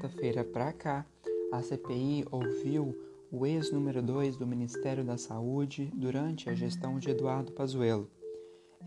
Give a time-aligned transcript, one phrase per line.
[0.00, 1.04] quarta-feira para cá,
[1.52, 2.98] a CPI ouviu
[3.30, 8.10] o ex-número 2 do Ministério da Saúde durante a gestão de Eduardo Pazuello.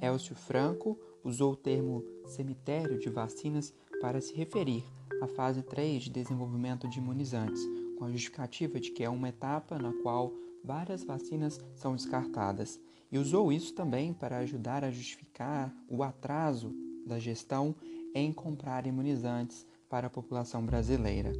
[0.01, 4.83] Elcio Franco usou o termo cemitério de vacinas para se referir
[5.21, 7.61] à fase 3 de desenvolvimento de imunizantes,
[7.99, 10.33] com a justificativa de que é uma etapa na qual
[10.63, 12.79] várias vacinas são descartadas,
[13.11, 16.73] e usou isso também para ajudar a justificar o atraso
[17.05, 17.75] da gestão
[18.15, 21.31] em comprar imunizantes para a população brasileira.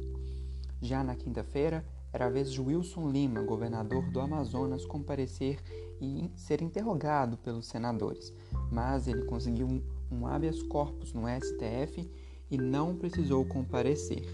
[0.80, 5.58] Já na quinta-feira, era a vez de Wilson Lima, governador do Amazonas, comparecer
[6.00, 8.32] e ser interrogado pelos senadores,
[8.70, 12.08] mas ele conseguiu um, um habeas corpus no STF
[12.48, 14.24] e não precisou comparecer.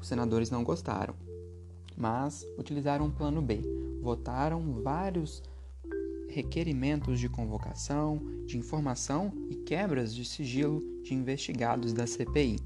[0.00, 1.14] Os senadores não gostaram,
[1.94, 3.60] mas utilizaram um plano B.
[4.00, 5.42] Votaram vários
[6.30, 12.56] requerimentos de convocação, de informação e quebras de sigilo de investigados da CPI.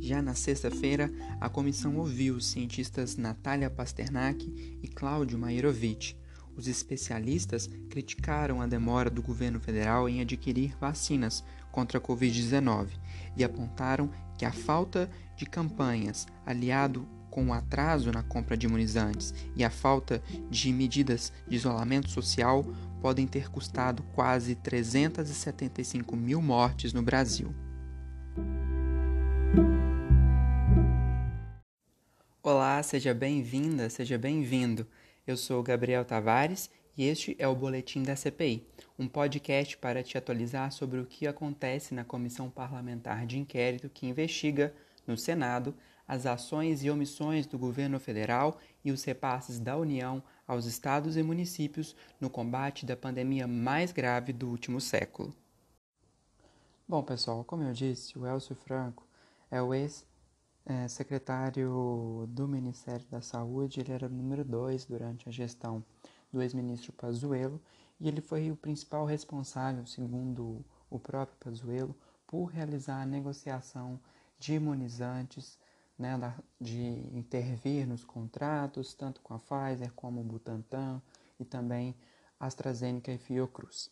[0.00, 6.14] Já na sexta-feira, a comissão ouviu os cientistas Natália Pasternak e Cláudio Mairovitch.
[6.56, 12.88] Os especialistas criticaram a demora do governo federal em adquirir vacinas contra a Covid-19
[13.36, 19.34] e apontaram que a falta de campanhas, aliado com o atraso na compra de imunizantes
[19.54, 22.64] e a falta de medidas de isolamento social,
[23.02, 27.54] podem ter custado quase 375 mil mortes no Brasil.
[32.42, 34.86] Olá, seja bem-vinda, seja bem-vindo.
[35.26, 38.66] Eu sou Gabriel Tavares e este é o Boletim da CPI,
[38.98, 44.06] um podcast para te atualizar sobre o que acontece na Comissão Parlamentar de Inquérito que
[44.06, 44.72] investiga,
[45.06, 45.74] no Senado,
[46.08, 51.22] as ações e omissões do governo federal e os repasses da União aos estados e
[51.22, 55.36] municípios no combate da pandemia mais grave do último século.
[56.88, 59.06] Bom, pessoal, como eu disse, o Elcio Franco
[59.50, 59.74] é o
[60.66, 65.84] ex-secretário do Ministério da Saúde, ele era o número 2 durante a gestão
[66.32, 67.60] do ex-ministro Pazuello
[68.00, 71.94] e ele foi o principal responsável, segundo o próprio Pazuello,
[72.26, 74.00] por realizar a negociação
[74.38, 75.58] de imunizantes
[75.98, 76.18] né,
[76.58, 76.80] de
[77.12, 81.02] intervir nos contratos, tanto com a Pfizer como o Butantan
[81.38, 81.94] e também
[82.38, 83.90] AstraZeneca e Fiocruz.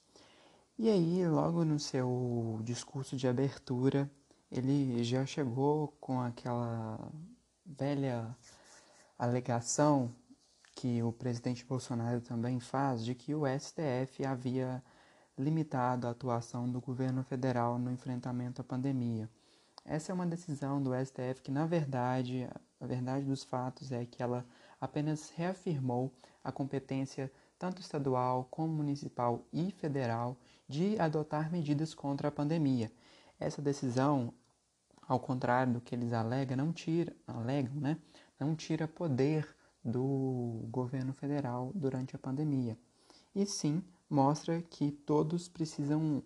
[0.78, 4.10] E aí, logo no seu discurso de abertura,
[4.50, 6.98] ele já chegou com aquela
[7.64, 8.36] velha
[9.18, 10.14] alegação
[10.74, 14.82] que o presidente Bolsonaro também faz de que o STF havia
[15.36, 19.28] limitado a atuação do governo federal no enfrentamento à pandemia.
[19.84, 22.48] Essa é uma decisão do STF que, na verdade,
[22.80, 24.46] a verdade dos fatos é que ela
[24.80, 26.12] apenas reafirmou
[26.44, 30.36] a competência tanto estadual como municipal e federal
[30.68, 32.90] de adotar medidas contra a pandemia.
[33.38, 34.32] Essa decisão,
[35.06, 37.96] ao contrário do que eles alegam, não tira, alegam, né,
[38.38, 39.48] não tira poder
[39.84, 42.76] do governo federal durante a pandemia.
[43.34, 46.22] E sim mostra que todos precisam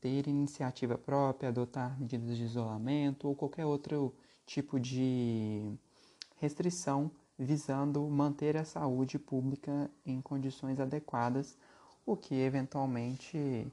[0.00, 4.12] ter iniciativa própria, adotar medidas de isolamento ou qualquer outro
[4.44, 5.72] tipo de
[6.36, 11.56] restrição visando manter a saúde pública em condições adequadas,
[12.04, 13.66] o que eventualmente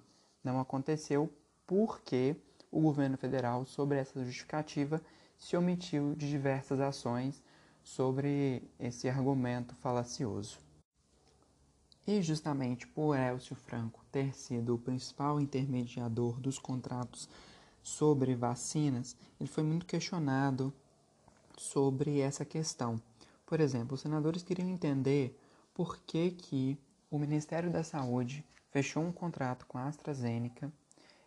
[0.43, 1.29] não aconteceu
[1.65, 2.35] porque
[2.71, 5.01] o governo federal, sobre essa justificativa,
[5.37, 7.41] se omitiu de diversas ações
[7.83, 10.59] sobre esse argumento falacioso.
[12.05, 17.29] E justamente por Elcio Franco ter sido o principal intermediador dos contratos
[17.81, 20.73] sobre vacinas, ele foi muito questionado
[21.57, 23.01] sobre essa questão.
[23.45, 25.39] Por exemplo, os senadores queriam entender
[25.73, 26.77] por que, que
[27.09, 30.71] o Ministério da Saúde fechou um contrato com a AstraZeneca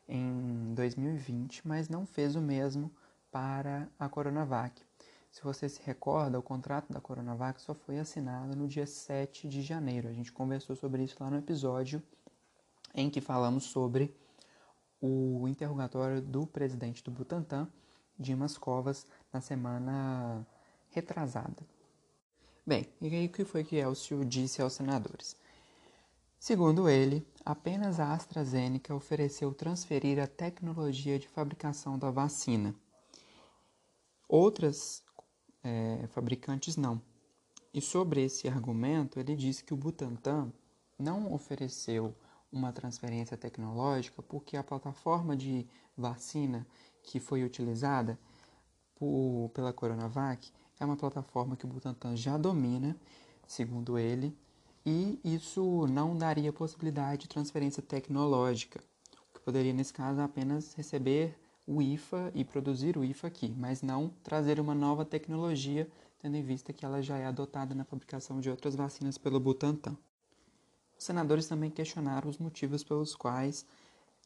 [0.08, 2.90] em 2020, mas não fez o mesmo
[3.30, 4.82] para a Coronavac.
[5.30, 9.62] Se você se recorda, o contrato da Coronavac só foi assinado no dia 7 de
[9.62, 10.08] janeiro.
[10.08, 12.02] A gente conversou sobre isso lá no episódio
[12.94, 14.14] em que falamos sobre
[15.00, 17.66] o interrogatório do presidente do Butantan,
[18.18, 20.46] Dimas Covas, na semana
[20.90, 21.66] retrasada.
[22.64, 25.34] Bem, e aí o que foi que Elcio disse aos senadores?
[26.38, 32.74] Segundo ele, apenas a AstraZeneca ofereceu transferir a tecnologia de fabricação da vacina.
[34.28, 35.02] Outras
[35.62, 37.00] é, fabricantes não.
[37.74, 40.52] E sobre esse argumento, ele disse que o Butantan
[40.98, 42.14] não ofereceu
[42.52, 45.66] uma transferência tecnológica porque a plataforma de
[45.96, 46.66] vacina
[47.02, 48.18] que foi utilizada
[48.94, 52.96] por, pela Coronavac é uma plataforma que o Butantan já domina,
[53.46, 54.36] segundo ele,
[54.84, 58.80] e isso não daria possibilidade de transferência tecnológica,
[59.32, 64.08] que poderia, nesse caso, apenas receber o IFA e produzir o IFA aqui, mas não
[64.22, 65.88] trazer uma nova tecnologia,
[66.18, 69.96] tendo em vista que ela já é adotada na fabricação de outras vacinas pelo Butantan.
[70.98, 73.64] Os senadores também questionaram os motivos pelos quais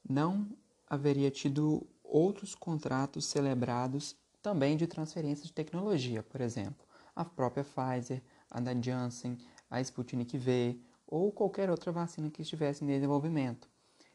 [0.08, 0.48] não
[0.88, 8.22] haveria tido outros contratos celebrados também de transferência de tecnologia, por exemplo, a própria Pfizer,
[8.50, 9.36] a da Janssen,
[9.70, 13.68] a Sputnik V ou qualquer outra vacina que estivesse em desenvolvimento.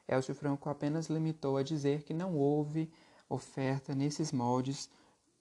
[0.08, 2.92] Elcio Franco apenas limitou a dizer que não houve
[3.30, 4.90] oferta nesses moldes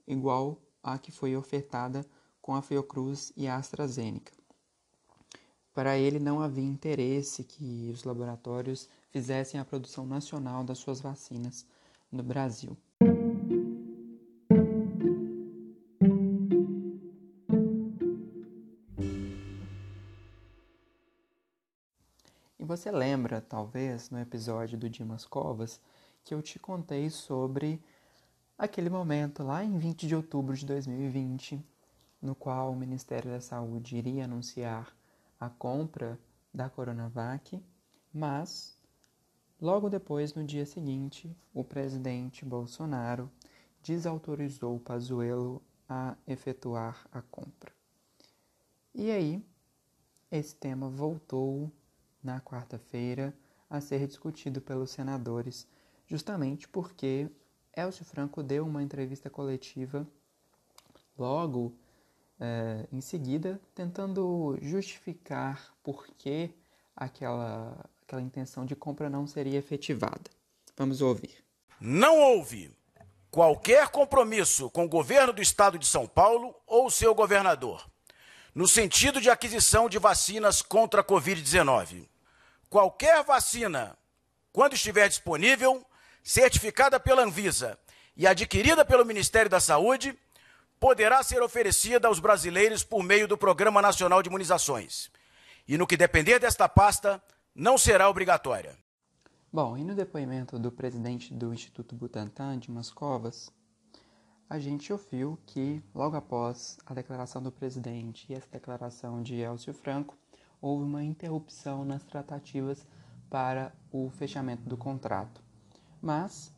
[0.07, 2.07] igual à que foi ofertada
[2.41, 4.33] com a Fiocruz e a AstraZeneca.
[5.73, 11.67] Para ele não havia interesse que os laboratórios fizessem a produção nacional das suas vacinas
[12.11, 12.77] no Brasil.
[22.81, 25.79] Você lembra, talvez, no episódio do Dimas Covas,
[26.25, 27.79] que eu te contei sobre
[28.57, 31.63] aquele momento lá em 20 de outubro de 2020,
[32.23, 34.97] no qual o Ministério da Saúde iria anunciar
[35.39, 36.19] a compra
[36.55, 37.63] da Coronavac,
[38.11, 38.75] mas
[39.61, 43.31] logo depois, no dia seguinte, o presidente Bolsonaro
[43.83, 47.75] desautorizou o Pazuello a efetuar a compra.
[48.95, 49.45] E aí,
[50.31, 51.71] esse tema voltou
[52.23, 53.35] na quarta-feira
[53.69, 55.67] a ser discutido pelos senadores,
[56.07, 57.31] justamente porque
[57.77, 60.07] Elcio Franco deu uma entrevista coletiva
[61.17, 61.75] logo
[62.41, 66.51] é, em seguida, tentando justificar por que
[66.97, 70.31] aquela, aquela intenção de compra não seria efetivada.
[70.77, 71.45] Vamos ouvir.
[71.81, 72.75] Não houve
[73.31, 77.90] qualquer compromisso com o governo do estado de São Paulo ou seu governador,
[78.55, 82.09] no sentido de aquisição de vacinas contra a Covid-19.
[82.69, 83.97] Qualquer vacina,
[84.53, 85.85] quando estiver disponível,
[86.23, 87.79] certificada pela Anvisa
[88.17, 90.17] e adquirida pelo Ministério da Saúde,
[90.79, 95.11] poderá ser oferecida aos brasileiros por meio do Programa Nacional de Imunizações.
[95.69, 97.23] E no que depender desta pasta,
[97.55, 98.77] não será obrigatória.
[99.53, 103.53] Bom, e no depoimento do presidente do Instituto Butantan, Dimas Covas,
[104.51, 109.73] a gente ouviu que, logo após a declaração do presidente e essa declaração de Elcio
[109.73, 110.19] Franco,
[110.61, 112.85] houve uma interrupção nas tratativas
[113.31, 115.41] para o fechamento do contrato.
[116.03, 116.53] Mas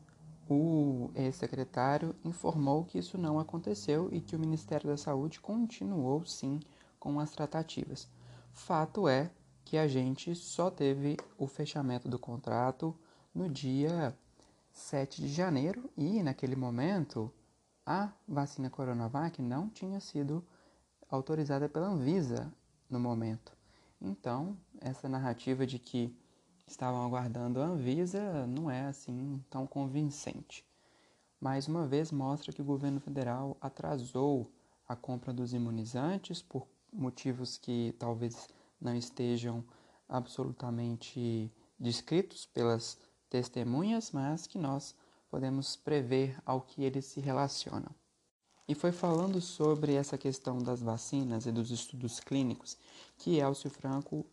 [0.49, 6.61] o ex-secretário informou que isso não aconteceu e que o Ministério da Saúde continuou sim
[6.99, 8.09] com as tratativas.
[8.55, 9.31] Fato é
[9.67, 12.97] que a gente só teve o fechamento do contrato
[13.35, 14.17] no dia
[14.73, 17.31] 7 de janeiro e naquele momento
[17.85, 20.45] a vacina Coronavac não tinha sido
[21.09, 22.53] autorizada pela Anvisa
[22.89, 23.57] no momento.
[24.01, 26.17] Então, essa narrativa de que
[26.67, 30.65] estavam aguardando a Anvisa não é assim tão convincente.
[31.41, 34.51] Mais uma vez mostra que o governo federal atrasou
[34.89, 38.49] a compra dos imunizantes por motivos que talvez
[38.81, 39.65] não estejam
[40.09, 44.95] absolutamente descritos pelas testemunhas, mas que nós
[45.33, 47.91] podemos prever ao que eles se relacionam.
[48.69, 52.77] E foi falando sobre essa questão das vacinas e dos estudos clínicos
[53.17, 54.27] que Elcio Franco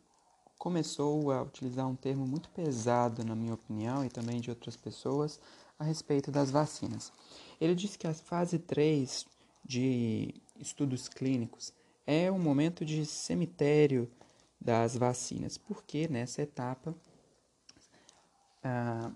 [0.58, 5.40] começou a utilizar um termo muito pesado, na minha opinião, e também de outras pessoas,
[5.80, 7.14] a respeito das vacinas.
[7.62, 9.26] Ele disse que a fase 3
[9.64, 11.72] de estudos clínicos
[12.06, 14.12] é um momento de cemitério
[14.60, 16.94] das vacinas, porque nessa etapa,
[18.62, 19.12] ah,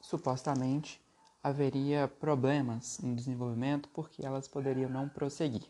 [0.00, 1.00] supostamente,
[1.42, 5.66] haveria problemas no desenvolvimento porque elas poderiam não prosseguir.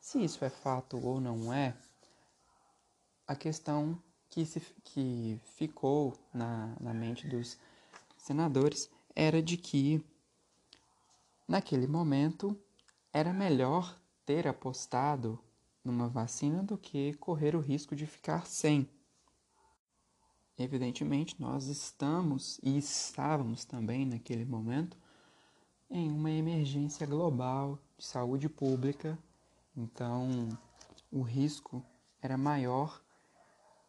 [0.00, 1.76] Se isso é fato ou não é,
[3.26, 4.00] a questão
[4.30, 7.58] que, se, que ficou na, na mente dos
[8.16, 10.04] senadores era de que,
[11.48, 12.58] naquele momento,
[13.12, 15.38] era melhor ter apostado
[15.84, 18.88] numa vacina do que correr o risco de ficar sem.
[20.58, 24.96] Evidentemente, nós estamos e estávamos também naquele momento
[25.90, 29.18] em uma emergência global de saúde pública,
[29.76, 30.48] então
[31.12, 31.84] o risco
[32.22, 33.02] era maior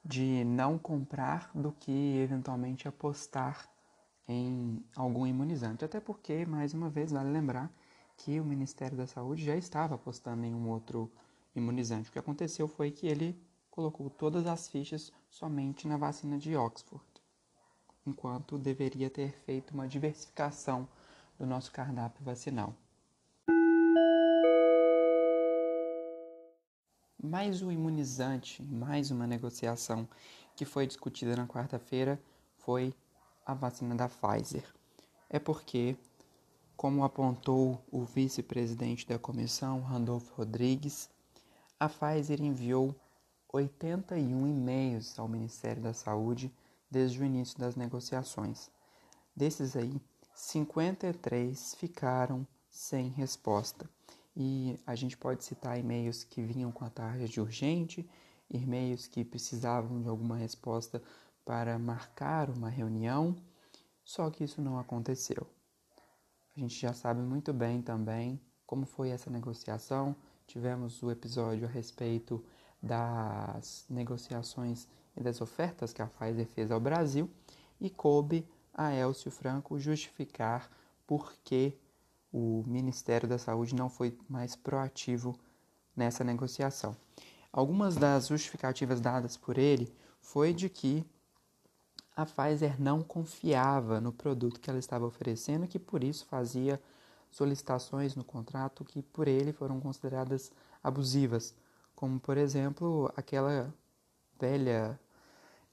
[0.03, 3.69] de não comprar do que eventualmente apostar
[4.27, 5.85] em algum imunizante.
[5.85, 7.71] Até porque, mais uma vez, vale lembrar
[8.17, 11.09] que o Ministério da Saúde já estava apostando em um outro
[11.55, 12.09] imunizante.
[12.09, 13.39] O que aconteceu foi que ele
[13.77, 17.05] colocou todas as fichas somente na vacina de Oxford,
[18.07, 20.89] enquanto deveria ter feito uma diversificação
[21.37, 22.73] do nosso cardápio vacinal.
[27.21, 30.07] mais o imunizante, mais uma negociação
[30.55, 32.19] que foi discutida na quarta-feira
[32.55, 32.95] foi
[33.45, 34.63] a vacina da Pfizer.
[35.29, 35.95] É porque
[36.75, 41.09] como apontou o vice-presidente da comissão, Randolfo Rodrigues,
[41.79, 42.95] a Pfizer enviou
[43.51, 46.53] 81 e-mails ao Ministério da Saúde
[46.89, 48.69] desde o início das negociações.
[49.35, 50.01] Desses aí,
[50.33, 53.89] 53 ficaram sem resposta.
[54.35, 58.07] E a gente pode citar e-mails que vinham com a tarja de urgente,
[58.49, 61.01] e-mails que precisavam de alguma resposta
[61.43, 63.35] para marcar uma reunião,
[64.03, 65.47] só que isso não aconteceu.
[66.55, 70.15] A gente já sabe muito bem também como foi essa negociação.
[70.45, 72.43] Tivemos o episódio a respeito
[72.81, 77.29] das negociações e das ofertas que a Pfizer fez ao Brasil
[77.79, 80.69] e coube a Elcio Franco justificar
[81.05, 81.77] por que
[82.31, 85.35] o Ministério da Saúde não foi mais proativo
[85.95, 86.95] nessa negociação.
[87.51, 91.03] Algumas das justificativas dadas por ele foi de que
[92.15, 96.81] a Pfizer não confiava no produto que ela estava oferecendo e que por isso fazia
[97.31, 100.51] solicitações no contrato que por ele foram consideradas
[100.83, 101.53] abusivas,
[101.97, 103.73] como por exemplo aquela
[104.39, 104.99] velha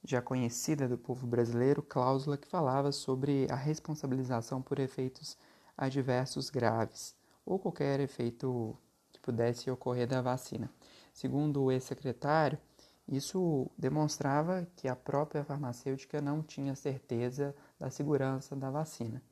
[0.02, 5.37] já conhecida do povo brasileiro cláusula que falava sobre a responsabilização por efeitos
[5.76, 7.14] adversos graves
[7.45, 8.75] ou qualquer efeito
[9.12, 10.71] que pudesse ocorrer da vacina.
[11.12, 12.59] Segundo o ex-secretário,
[13.07, 19.23] isso demonstrava que a própria farmacêutica não tinha certeza da segurança da vacina.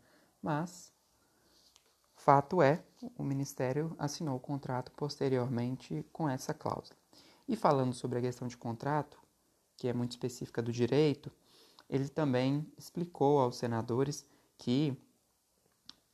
[0.43, 0.92] Mas,
[2.23, 2.81] fato é,
[3.19, 6.97] o Ministério assinou o contrato posteriormente com essa cláusula.
[7.49, 9.19] E falando sobre a questão de contrato,
[9.77, 11.33] que é muito específica do direito,
[11.91, 14.25] ele também explicou aos senadores
[14.57, 14.97] que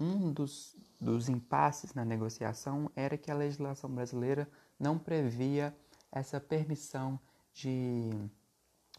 [0.01, 4.51] um dos, dos impasses na negociação era que a legislação brasileira
[4.81, 5.77] não previa
[6.11, 7.21] essa permissão
[7.53, 8.09] de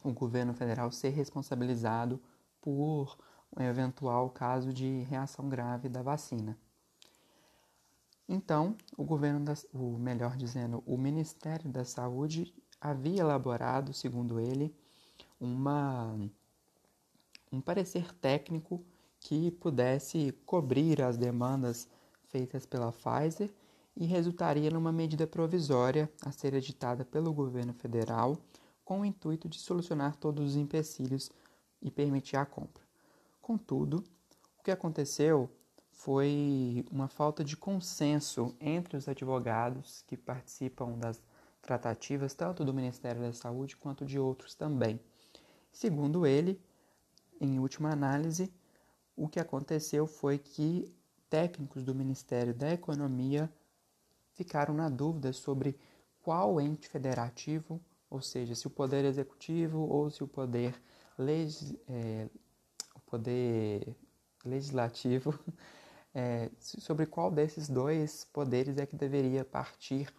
[0.04, 2.22] o governo federal ser responsabilizado
[2.62, 3.18] por
[3.58, 6.56] um eventual caso de reação grave da vacina.
[8.32, 14.72] Então, o governo, da, o melhor dizendo, o Ministério da Saúde havia elaborado, segundo ele,
[15.40, 16.16] uma,
[17.52, 18.86] um parecer técnico
[19.20, 21.88] que pudesse cobrir as demandas
[22.28, 23.52] feitas pela Pfizer
[23.98, 28.38] e resultaria numa medida provisória a ser editada pelo governo federal
[28.86, 31.32] com o intuito de solucionar todos os empecilhos
[31.82, 32.84] e permitir a compra.
[33.42, 34.04] Contudo,
[34.60, 35.50] o que aconteceu
[36.00, 41.22] foi uma falta de consenso entre os advogados que participam das
[41.62, 44.98] tratativas, tanto do Ministério da Saúde quanto de outros também.
[45.74, 46.58] Segundo ele,
[47.42, 48.50] em última análise,
[49.14, 50.90] o que aconteceu foi que
[51.30, 53.52] técnicos do Ministério da Economia
[54.36, 55.78] ficaram na dúvida sobre
[56.22, 60.82] qual ente federativo, ou seja, se o poder executivo ou se o poder,
[61.18, 62.30] legis, é,
[62.96, 63.98] o poder
[64.46, 65.38] legislativo,
[66.20, 70.14] é, sobre qual desses dois poderes é que deveria partir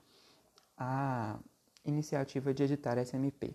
[0.77, 1.39] a
[1.85, 3.55] iniciativa de editar essa MP.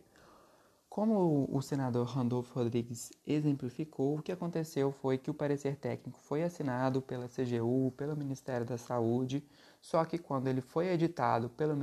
[0.87, 6.43] Como o senador Randolfo Rodrigues exemplificou, o que aconteceu foi que o parecer técnico foi
[6.43, 9.43] assinado pela CGU, pelo Ministério da Saúde,
[9.81, 11.75] só que quando ele foi editado pelo,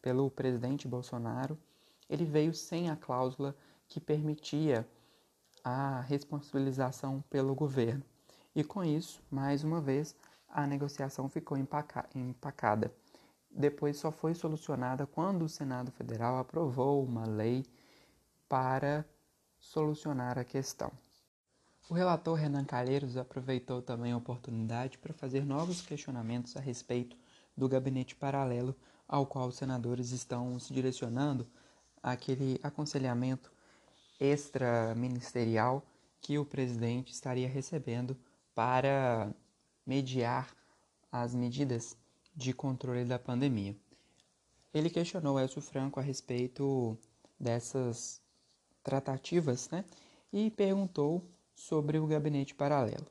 [0.00, 1.58] pelo presidente Bolsonaro,
[2.08, 3.54] ele veio sem a cláusula
[3.86, 4.88] que permitia
[5.62, 8.02] a responsabilização pelo governo.
[8.56, 10.16] E com isso, mais uma vez,
[10.48, 12.90] a negociação ficou empacada.
[13.50, 17.66] Depois só foi solucionada quando o Senado Federal aprovou uma lei
[18.48, 19.04] para
[19.58, 20.90] solucionar a questão.
[21.90, 27.14] O relator Renan Calheiros aproveitou também a oportunidade para fazer novos questionamentos a respeito
[27.54, 28.74] do gabinete paralelo
[29.06, 31.46] ao qual os senadores estão se direcionando
[32.02, 33.52] aquele aconselhamento
[34.18, 35.84] extraministerial
[36.22, 38.16] que o presidente estaria recebendo
[38.56, 39.30] para
[39.86, 40.48] mediar
[41.12, 41.94] as medidas
[42.34, 43.76] de controle da pandemia.
[44.72, 46.96] Ele questionou Elcio Franco a respeito
[47.38, 48.22] dessas
[48.82, 49.84] tratativas né,
[50.32, 51.22] e perguntou
[51.54, 53.06] sobre o gabinete paralelo.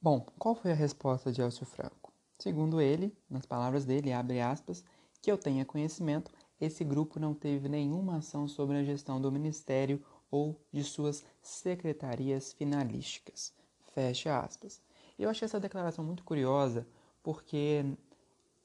[0.00, 2.12] Bom, qual foi a resposta de Elcio Franco?
[2.38, 4.84] Segundo ele, nas palavras dele, abre aspas,
[5.20, 10.00] que eu tenha conhecimento, esse grupo não teve nenhuma ação sobre a gestão do ministério
[10.30, 13.52] ou de suas secretarias finalísticas.
[13.94, 14.80] Fecha aspas.
[15.18, 16.86] Eu achei essa declaração muito curiosa
[17.22, 17.84] porque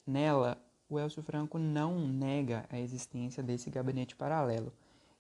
[0.06, 0.58] nela
[0.90, 4.72] o Elcio Franco não nega a existência desse gabinete paralelo.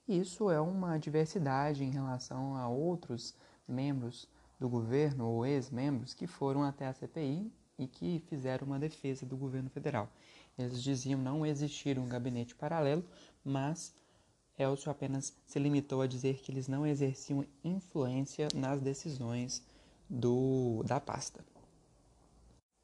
[0.08, 3.34] Isso é uma diversidade em relação a outros
[3.68, 4.28] membros
[4.60, 9.36] do governo ou ex-membros que foram até a CPI e que fizeram uma defesa do
[9.36, 10.10] governo federal.
[10.58, 13.04] Eles diziam não existir um gabinete paralelo,
[13.44, 13.96] mas
[14.58, 19.64] Elcio apenas se limitou a dizer que eles não exerciam influência nas decisões
[20.10, 21.44] do, da pasta.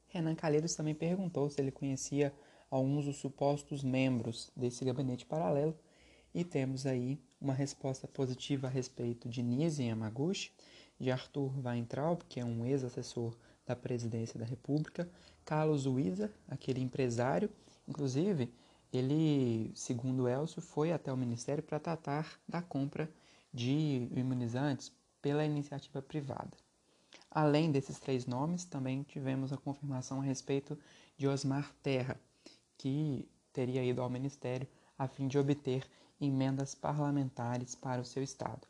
[0.08, 2.34] Renan Calheiros também perguntou se ele conhecia
[2.68, 5.76] alguns dos supostos membros desse gabinete paralelo
[6.34, 10.52] e temos aí uma resposta positiva a respeito de Nise Yamaguchi,
[10.98, 15.08] de Arthur Weintraub, que é um ex-assessor da presidência da República,
[15.44, 17.48] Carlos Uiza, aquele empresário,
[17.88, 18.52] inclusive
[18.92, 23.10] ele, segundo Elcio, foi até o Ministério para tratar da compra
[23.52, 26.56] de imunizantes pela iniciativa privada.
[27.30, 30.76] Além desses três nomes, também tivemos a confirmação a respeito
[31.16, 32.20] de Osmar Terra,
[32.76, 34.66] que teria ido ao Ministério
[34.98, 35.86] a fim de obter
[36.20, 38.66] emendas parlamentares para o seu Estado.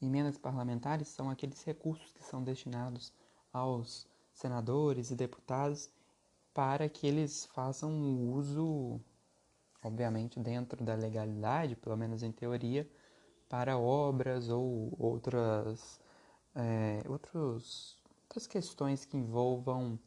[0.00, 3.12] Emendas parlamentares são aqueles recursos que são destinados
[3.52, 5.90] aos senadores e deputados
[6.52, 9.00] para que eles façam o uso,
[9.84, 12.88] obviamente dentro da legalidade, pelo menos em teoria,
[13.48, 16.00] para obras ou outras,
[16.54, 19.98] é, outros, outras questões que envolvam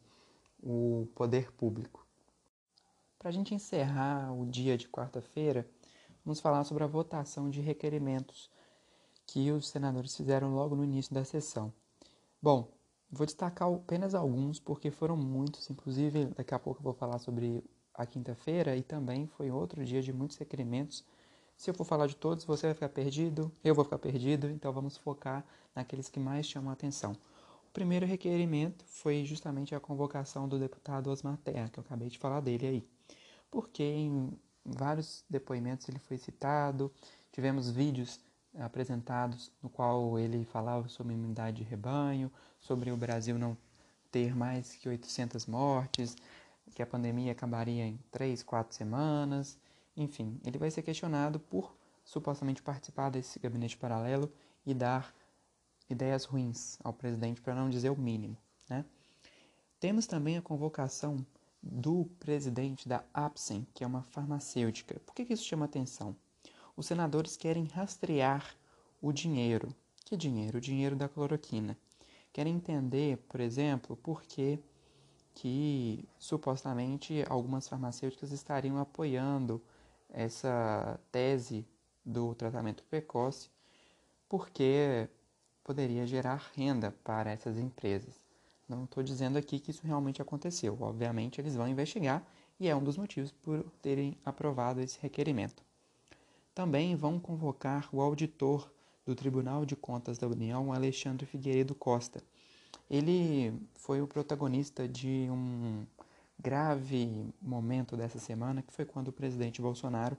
[0.62, 2.06] o poder público.
[3.18, 5.68] Para a gente encerrar o dia de quarta-feira,
[6.24, 8.50] vamos falar sobre a votação de requerimentos
[9.26, 11.72] que os senadores fizeram logo no início da sessão.
[12.40, 12.70] Bom,
[13.10, 17.64] vou destacar apenas alguns porque foram muitos, inclusive daqui a pouco eu vou falar sobre
[17.98, 21.04] a quinta-feira e também foi outro dia de muitos requerimentos
[21.58, 24.72] se eu for falar de todos, você vai ficar perdido, eu vou ficar perdido, então
[24.72, 27.16] vamos focar naqueles que mais chamam a atenção.
[27.66, 32.16] O primeiro requerimento foi justamente a convocação do deputado Osmar Terra, que eu acabei de
[32.16, 32.88] falar dele aí.
[33.50, 36.92] Porque em vários depoimentos ele foi citado,
[37.32, 38.20] tivemos vídeos
[38.60, 43.56] apresentados no qual ele falava sobre imunidade de rebanho, sobre o Brasil não
[44.12, 46.16] ter mais que 800 mortes,
[46.74, 49.58] que a pandemia acabaria em 3, 4 semanas,
[49.96, 54.32] enfim, ele vai ser questionado por supostamente participar desse gabinete paralelo
[54.64, 55.14] e dar
[55.90, 58.36] ideias ruins ao presidente, para não dizer o mínimo.
[58.68, 58.84] Né?
[59.80, 61.24] Temos também a convocação
[61.62, 65.00] do presidente da Apsen, que é uma farmacêutica.
[65.00, 66.14] Por que, que isso chama atenção?
[66.76, 68.54] Os senadores querem rastrear
[69.02, 69.74] o dinheiro.
[70.04, 70.58] Que dinheiro?
[70.58, 71.76] O dinheiro da cloroquina.
[72.32, 74.58] Querem entender, por exemplo, por que,
[75.40, 79.62] que supostamente algumas farmacêuticas estariam apoiando
[80.08, 81.64] essa tese
[82.04, 83.48] do tratamento precoce,
[84.28, 85.08] porque
[85.62, 88.14] poderia gerar renda para essas empresas.
[88.68, 90.76] Não estou dizendo aqui que isso realmente aconteceu.
[90.80, 92.20] Obviamente, eles vão investigar
[92.58, 95.62] e é um dos motivos por terem aprovado esse requerimento.
[96.52, 98.68] Também vão convocar o auditor
[99.06, 102.20] do Tribunal de Contas da União, Alexandre Figueiredo Costa.
[102.90, 105.86] Ele foi o protagonista de um
[106.38, 110.16] grave momento dessa semana, que foi quando o presidente Bolsonaro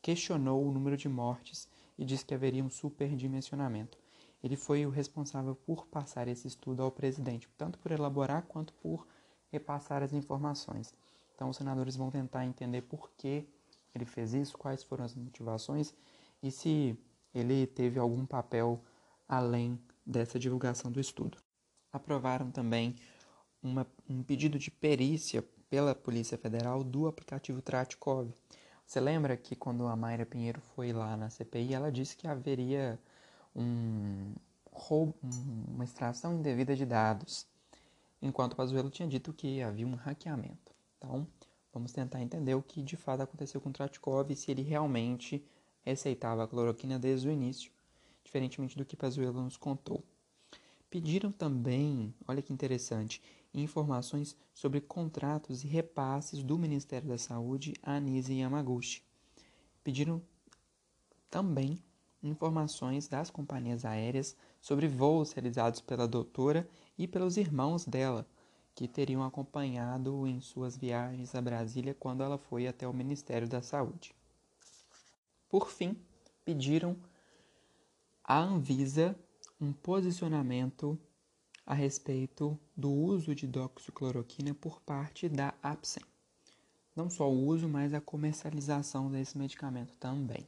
[0.00, 3.98] questionou o número de mortes e disse que haveria um superdimensionamento.
[4.42, 9.06] Ele foi o responsável por passar esse estudo ao presidente, tanto por elaborar quanto por
[9.50, 10.92] repassar as informações.
[11.34, 13.48] Então, os senadores vão tentar entender por que
[13.94, 15.94] ele fez isso, quais foram as motivações
[16.42, 16.96] e se
[17.34, 18.80] ele teve algum papel
[19.28, 21.43] além dessa divulgação do estudo.
[21.94, 22.96] Aprovaram também
[23.62, 28.34] uma, um pedido de perícia pela Polícia Federal do aplicativo Tratkov.
[28.84, 32.98] Você lembra que quando a Mayra Pinheiro foi lá na CPI, ela disse que haveria
[33.54, 34.34] um
[34.72, 35.14] roubo,
[35.68, 37.46] uma extração indevida de dados,
[38.20, 40.74] enquanto o Pazuello tinha dito que havia um hackeamento.
[40.98, 41.24] Então,
[41.72, 45.46] vamos tentar entender o que de fato aconteceu com o Tratkov e se ele realmente
[45.84, 47.70] receitava a cloroquina desde o início,
[48.24, 50.02] diferentemente do que Pazuello nos contou.
[50.94, 53.20] Pediram também, olha que interessante,
[53.52, 59.02] informações sobre contratos e repasses do Ministério da Saúde a Nise Yamaguchi.
[59.82, 60.22] Pediram
[61.28, 61.82] também
[62.22, 68.24] informações das companhias aéreas sobre voos realizados pela doutora e pelos irmãos dela,
[68.72, 73.60] que teriam acompanhado em suas viagens a Brasília quando ela foi até o Ministério da
[73.60, 74.14] Saúde.
[75.48, 75.96] Por fim,
[76.44, 76.96] pediram
[78.22, 79.18] à Anvisa
[79.64, 80.98] um posicionamento
[81.64, 86.02] a respeito do uso de doxicloroquina por parte da Apsen.
[86.94, 90.46] Não só o uso, mas a comercialização desse medicamento também.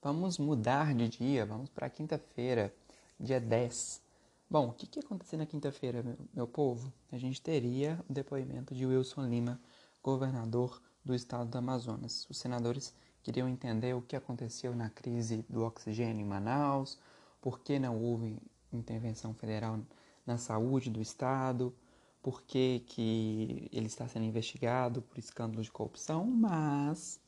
[0.00, 2.74] Vamos mudar de dia, vamos para quinta-feira,
[3.20, 4.02] dia 10.
[4.48, 6.92] Bom, o que, que ia acontecer na quinta-feira, meu, meu povo?
[7.12, 9.60] A gente teria o depoimento de Wilson Lima,
[10.02, 12.26] governador do estado do Amazonas.
[12.30, 16.98] Os senadores queriam entender o que aconteceu na crise do oxigênio em Manaus,
[17.40, 18.38] por que não houve
[18.72, 19.78] intervenção federal
[20.26, 21.74] na saúde do Estado,
[22.22, 27.20] por que, que ele está sendo investigado por escândalo de corrupção, mas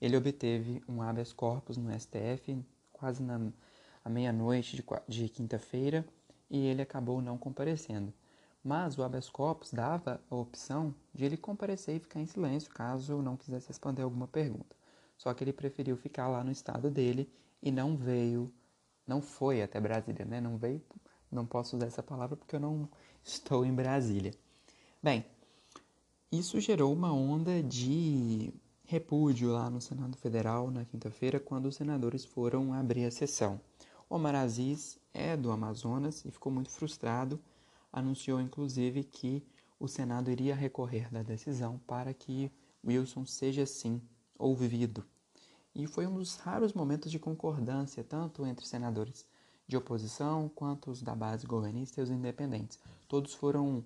[0.00, 2.58] ele obteve um habeas corpus no STF
[2.92, 3.52] quase na
[4.06, 6.04] meia-noite de, de quinta-feira
[6.50, 8.12] e ele acabou não comparecendo.
[8.62, 13.22] Mas o habeas corpus dava a opção de ele comparecer e ficar em silêncio caso
[13.22, 14.76] não quisesse responder alguma pergunta.
[15.16, 17.30] Só que ele preferiu ficar lá no estado dele
[17.62, 18.52] e não veio,
[19.06, 20.40] não foi até Brasília, né?
[20.40, 20.82] Não veio,
[21.30, 22.88] não posso usar essa palavra porque eu não
[23.22, 24.32] estou em Brasília.
[25.02, 25.24] Bem,
[26.30, 28.52] isso gerou uma onda de
[28.84, 33.60] repúdio lá no Senado Federal na quinta-feira, quando os senadores foram abrir a sessão.
[34.08, 37.40] Omar Aziz é do Amazonas e ficou muito frustrado
[37.92, 39.44] anunciou inclusive que
[39.78, 42.52] o Senado iria recorrer da decisão para que
[42.84, 44.00] Wilson seja sim
[44.38, 45.04] ouvido.
[45.74, 49.26] E foi um dos raros momentos de concordância, tanto entre senadores
[49.66, 52.78] de oposição quanto os da base governista e os independentes.
[53.06, 53.84] Todos foram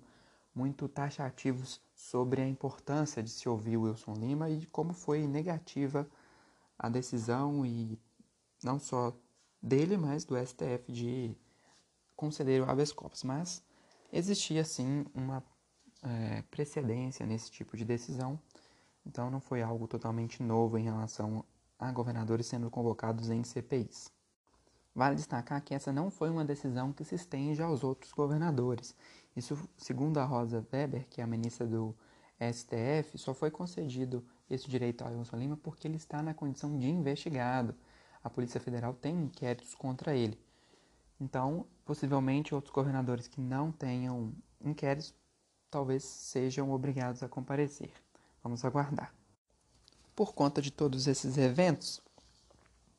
[0.53, 6.09] muito taxativos sobre a importância de se ouvir Wilson Lima e como foi negativa
[6.77, 7.99] a decisão e
[8.63, 9.15] não só
[9.61, 11.35] dele, mas do STF de
[12.15, 13.23] conceder o habeas corpus.
[13.23, 13.61] Mas
[14.17, 15.43] Existia sim uma
[16.01, 18.39] é, precedência nesse tipo de decisão,
[19.05, 21.43] então não foi algo totalmente novo em relação
[21.77, 24.09] a governadores sendo convocados em CPIs.
[24.95, 28.95] Vale destacar que essa não foi uma decisão que se estende aos outros governadores.
[29.35, 31.93] Isso, segundo a Rosa Weber, que é a ministra do
[32.39, 36.87] STF, só foi concedido esse direito a Wilson Lima porque ele está na condição de
[36.87, 37.75] investigado.
[38.23, 40.39] A Polícia Federal tem inquéritos contra ele.
[41.19, 45.13] Então, possivelmente outros governadores que não tenham inquéritos
[45.69, 47.91] talvez sejam obrigados a comparecer.
[48.43, 49.13] Vamos aguardar.
[50.15, 52.01] Por conta de todos esses eventos,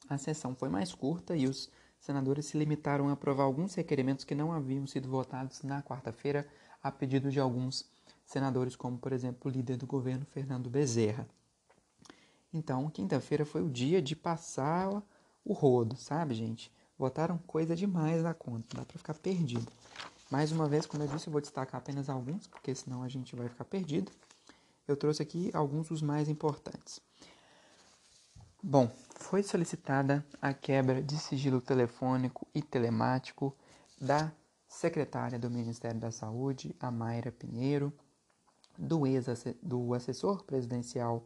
[0.09, 4.35] a sessão foi mais curta e os senadores se limitaram a aprovar alguns requerimentos que
[4.35, 6.47] não haviam sido votados na quarta-feira
[6.83, 7.91] a pedido de alguns
[8.25, 11.27] senadores, como por exemplo o líder do governo Fernando Bezerra.
[12.53, 15.03] Então, quinta-feira foi o dia de passar
[15.45, 16.73] o rodo, sabe, gente?
[16.99, 19.71] Votaram coisa demais na conta, dá para ficar perdido.
[20.31, 23.37] Mais uma vez, como eu disse, eu vou destacar apenas alguns, porque senão a gente
[23.37, 24.11] vai ficar perdido.
[24.89, 27.01] Eu trouxe aqui alguns dos mais importantes.
[28.63, 33.55] Bom, foi solicitada a quebra de sigilo telefônico e telemático
[34.01, 34.33] da
[34.69, 37.93] secretária do Ministério da Saúde, a Mayra Pinheiro,
[38.77, 39.27] do, ex
[39.63, 41.25] do assessor presidencial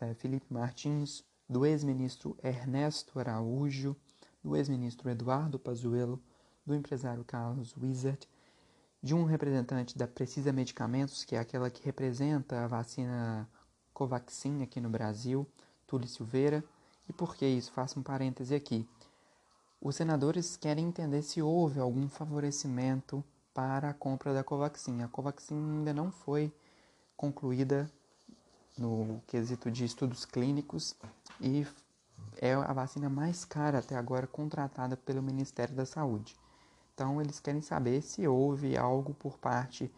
[0.00, 3.96] eh, Felipe Martins, do ex-ministro Ernesto Araújo,
[4.42, 6.20] do ex-ministro Eduardo Pazuello,
[6.64, 8.28] do empresário Carlos Wizard,
[9.02, 13.48] de um representante da Precisa Medicamentos, que é aquela que representa a vacina
[13.94, 15.46] Covaxin aqui no Brasil,
[15.86, 16.62] Túlio Silveira.
[17.08, 17.72] E por que isso?
[17.72, 18.86] Faço um parêntese aqui.
[19.80, 23.24] Os senadores querem entender se houve algum favorecimento
[23.54, 25.02] para a compra da Covaxin.
[25.02, 26.52] A Covaxin ainda não foi
[27.16, 27.90] concluída
[28.76, 30.94] no quesito de estudos clínicos
[31.40, 31.66] e
[32.36, 36.36] é a vacina mais cara até agora contratada pelo Ministério da Saúde.
[36.94, 39.90] Então, eles querem saber se houve algo por parte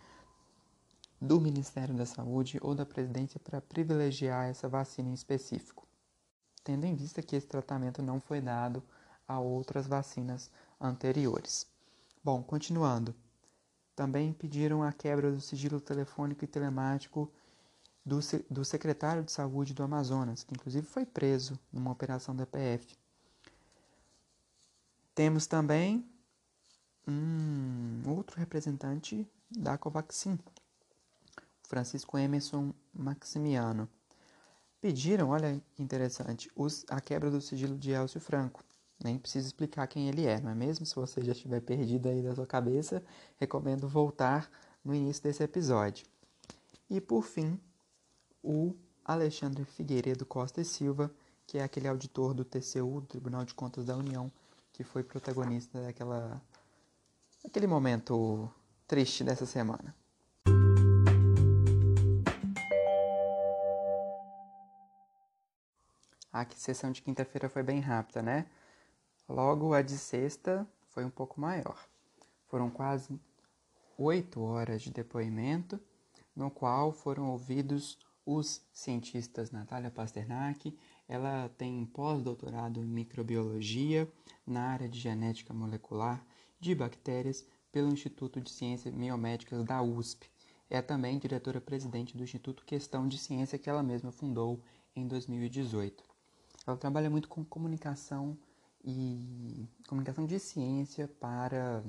[1.21, 5.87] do Ministério da Saúde ou da presidência para privilegiar essa vacina em específico,
[6.65, 8.83] tendo em vista que esse tratamento não foi dado
[9.27, 11.67] a outras vacinas anteriores.
[12.25, 13.15] Bom, continuando.
[13.95, 17.31] Também pediram a quebra do sigilo telefônico e telemático
[18.05, 18.19] do,
[18.51, 22.97] do secretário de saúde do Amazonas, que inclusive foi preso numa operação da PF.
[25.15, 26.05] Temos também
[27.07, 30.39] um outro representante da Covaxin,
[31.69, 33.89] Francisco Emerson Maximiano.
[34.81, 38.65] Pediram, olha que interessante, os, a quebra do sigilo de Elcio Franco.
[39.03, 40.87] Nem preciso explicar quem ele é, não é mesmo?
[40.87, 43.03] Se você já estiver perdido aí da sua cabeça,
[43.37, 44.51] recomendo voltar
[44.85, 46.07] no início desse episódio.
[46.89, 47.59] E por fim,
[48.43, 48.75] o
[49.05, 51.11] Alexandre Figueiredo Costa e Silva,
[51.47, 54.31] que é aquele auditor do TCU, do Tribunal de Contas da União,
[54.73, 56.41] que foi protagonista daquela
[57.45, 58.51] aquele momento
[58.87, 59.95] triste dessa semana.
[66.33, 68.47] A sessão de quinta-feira foi bem rápida, né?
[69.29, 71.87] Logo a de sexta foi um pouco maior.
[72.49, 73.21] Foram quase
[73.99, 75.79] oito horas de depoimento,
[76.35, 80.77] no qual foram ouvidos os cientistas Natália Pasternak,
[81.09, 84.11] ela tem pós-doutorado em microbiologia
[84.47, 86.25] na área de genética molecular
[86.61, 90.31] de bactérias pelo Instituto de Ciências Biomédicas da USP.
[90.71, 94.63] É também diretora-presidente do Instituto Questão de Ciência que ela mesma fundou
[94.95, 96.05] em 2018.
[96.67, 98.39] Ela trabalha muito com comunicação
[98.85, 101.83] e comunicação de ciência para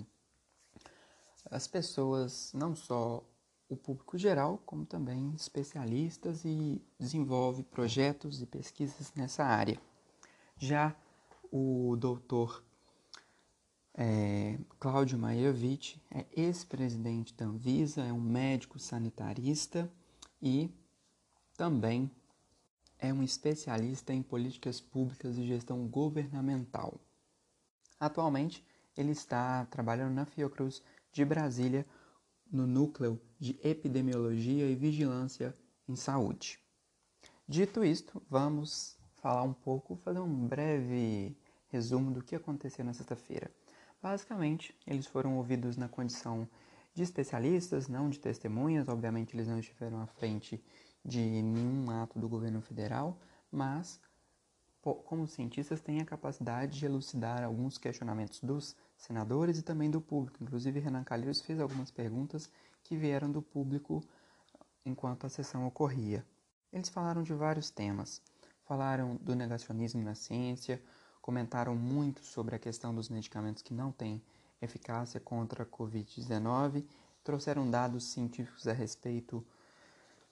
[1.50, 3.24] as pessoas não só
[3.74, 9.80] o público geral, como também especialistas e desenvolve projetos e pesquisas nessa área.
[10.58, 10.96] Já
[11.52, 12.64] o doutor
[13.96, 19.88] É, Cláudio Maierovitch é ex-presidente da Anvisa, é um médico sanitarista
[20.42, 20.72] e
[21.56, 22.10] também
[22.98, 27.00] é um especialista em políticas públicas e gestão governamental.
[28.00, 28.66] Atualmente,
[28.98, 30.82] ele está trabalhando na Fiocruz
[31.12, 31.86] de Brasília,
[32.54, 35.56] no núcleo de epidemiologia e vigilância
[35.90, 36.60] em saúde.
[37.48, 41.36] Dito isto, vamos falar um pouco, fazer um breve
[41.68, 43.50] resumo do que aconteceu na sexta-feira.
[44.02, 46.48] Basicamente, eles foram ouvidos na condição
[46.94, 48.88] de especialistas, não de testemunhas.
[48.88, 50.64] Obviamente, eles não estiveram à frente
[51.04, 53.18] de nenhum ato do governo federal,
[53.52, 54.00] mas,
[54.82, 60.42] como cientistas, têm a capacidade de elucidar alguns questionamentos dos senadores e também do público.
[60.42, 62.50] Inclusive, Renan Calheiros fez algumas perguntas
[62.84, 64.02] que vieram do público
[64.86, 66.26] enquanto a sessão ocorria.
[66.72, 68.22] Eles falaram de vários temas.
[68.66, 70.82] Falaram do negacionismo na ciência,
[71.22, 74.24] comentaram muito sobre a questão dos medicamentos que não têm
[74.62, 76.86] eficácia contra a Covid-19,
[77.24, 79.46] trouxeram dados científicos a respeito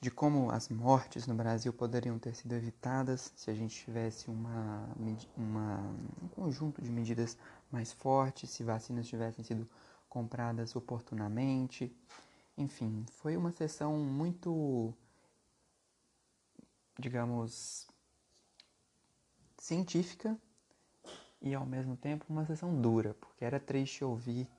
[0.02, 4.90] de como as mortes no Brasil poderiam ter sido evitadas se a gente tivesse uma,
[5.38, 5.78] uma,
[6.24, 7.38] um conjunto de medidas
[7.72, 9.70] mais fortes, se vacinas tivessem sido
[10.10, 11.96] compradas oportunamente.
[12.58, 14.92] Enfim, foi uma sessão muito,
[16.98, 17.88] digamos,
[19.60, 20.36] científica
[21.40, 24.50] e ao mesmo tempo uma sessão dura, porque era triste ouvir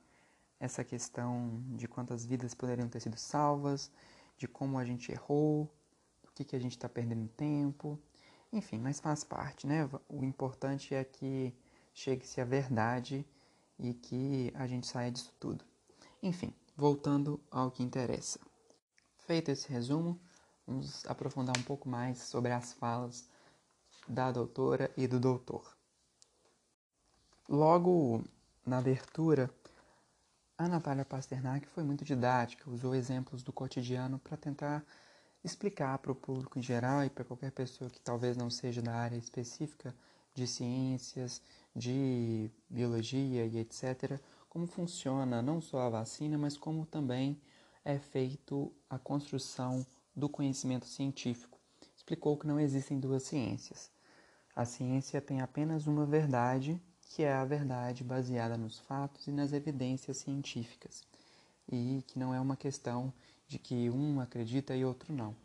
[0.61, 3.91] essa questão de quantas vidas poderiam ter sido salvas,
[4.43, 5.73] de como a gente errou,
[6.21, 7.97] do que, que a gente está perdendo tempo,
[8.53, 9.89] enfim, mas faz parte, né?
[10.09, 11.55] O importante é que
[11.95, 13.25] chegue-se a verdade
[13.79, 15.65] e que a gente saia disso tudo.
[16.21, 18.41] Enfim, voltando ao que interessa.
[19.29, 20.21] Feito esse resumo,
[20.67, 23.29] vamos aprofundar um pouco mais sobre as falas
[24.09, 25.77] da doutora e do doutor.
[27.49, 28.25] Logo
[28.67, 29.49] na abertura,
[30.63, 34.85] a Natália Pasternak foi muito didática, usou exemplos do cotidiano para tentar
[35.43, 38.95] explicar para o público em geral e para qualquer pessoa que talvez não seja da
[38.95, 39.95] área específica
[40.35, 41.43] de ciências,
[41.75, 47.41] de biologia e etc., como funciona não só a vacina, mas como também
[47.85, 51.59] é feito a construção do conhecimento científico.
[51.97, 53.91] Explicou que não existem duas ciências.
[54.55, 56.81] A ciência tem apenas uma verdade
[57.15, 61.05] que é a verdade baseada nos fatos e nas evidências científicas,
[61.71, 63.13] e que não é uma questão
[63.47, 65.37] de que um acredita e outro não.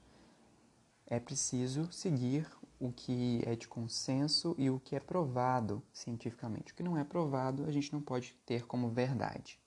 [1.06, 2.48] É preciso seguir
[2.80, 6.72] o que é de consenso e o que é provado cientificamente.
[6.72, 9.60] O que não é provado, a gente não pode ter como verdade.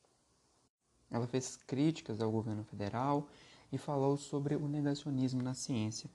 [1.11, 3.29] Ela fez críticas ao governo federal
[3.71, 6.09] e falou sobre o negacionismo na ciência,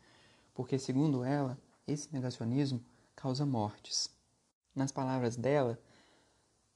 [0.56, 2.84] porque, segundo ela, esse negacionismo
[3.16, 4.15] causa mortes.
[4.76, 5.80] Nas palavras dela,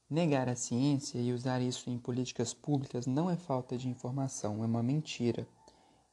[0.08, 4.66] negar a ciência e usar isso em políticas públicas não é falta de informação, é
[4.66, 5.46] uma mentira.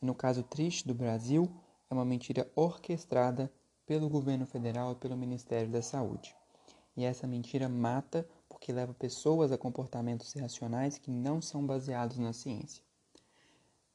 [0.02, 1.50] E no caso triste do Brasil,
[1.90, 3.50] é uma mentira orquestrada
[3.86, 6.36] pelo governo federal e pelo Ministério da Saúde.
[6.98, 12.34] E essa mentira mata porque leva pessoas a comportamentos irracionais que não são baseados na
[12.34, 12.84] ciência.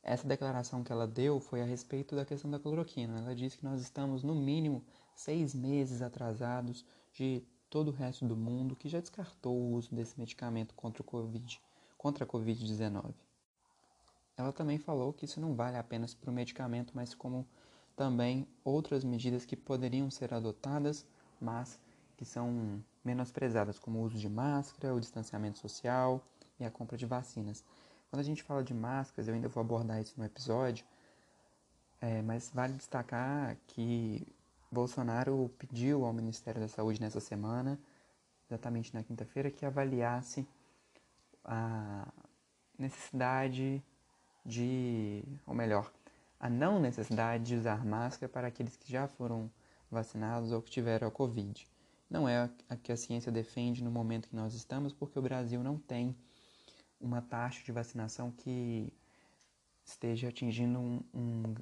[0.02, 3.18] Essa declaração que ela deu foi a respeito da questão da cloroquina.
[3.18, 4.82] Ela disse que nós estamos, no mínimo,
[5.14, 10.20] seis meses atrasados de todo o resto do mundo que já descartou o uso desse
[10.20, 11.58] medicamento contra, o COVID,
[11.96, 13.14] contra a Covid-19.
[14.36, 17.46] Ela também falou que isso não vale apenas para o medicamento, mas como
[17.96, 21.06] também outras medidas que poderiam ser adotadas,
[21.40, 21.80] mas
[22.18, 26.22] que são menosprezadas, como o uso de máscara, o distanciamento social
[26.60, 27.64] e a compra de vacinas.
[28.10, 30.84] Quando a gente fala de máscaras, eu ainda vou abordar isso no episódio,
[32.02, 34.26] é, mas vale destacar que
[34.72, 37.78] Bolsonaro pediu ao Ministério da Saúde nessa semana,
[38.48, 40.48] exatamente na quinta-feira, que avaliasse
[41.44, 42.08] a
[42.78, 43.82] necessidade
[44.44, 45.92] de, ou melhor,
[46.40, 49.50] a não necessidade de usar máscara para aqueles que já foram
[49.90, 51.68] vacinados ou que tiveram a Covid.
[52.08, 55.62] Não é a que a ciência defende no momento que nós estamos, porque o Brasil
[55.62, 56.16] não tem
[56.98, 58.90] uma taxa de vacinação que
[59.84, 61.54] esteja atingindo um, um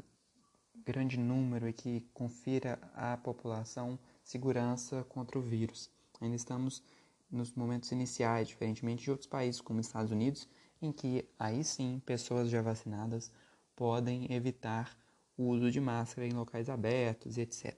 [0.84, 5.90] grande número e que confira à população segurança contra o vírus.
[6.20, 6.82] Ainda estamos
[7.30, 10.48] nos momentos iniciais, diferentemente de outros países como Estados Unidos,
[10.82, 13.30] em que aí sim pessoas já vacinadas
[13.76, 14.96] podem evitar
[15.36, 17.74] o uso de máscara em locais abertos e etc.